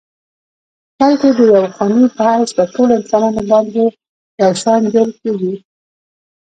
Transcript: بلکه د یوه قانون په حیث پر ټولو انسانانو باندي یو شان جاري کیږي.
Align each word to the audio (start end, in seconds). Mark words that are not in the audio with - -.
بلکه 0.99 1.27
د 1.37 1.39
یوه 1.49 1.65
قانون 1.77 2.05
په 2.15 2.21
حیث 2.29 2.49
پر 2.57 2.67
ټولو 2.73 2.91
انسانانو 2.99 3.41
باندي 3.51 3.85
یو 4.41 4.51
شان 4.61 4.81
جاري 4.93 5.13
کیږي. 5.21 5.53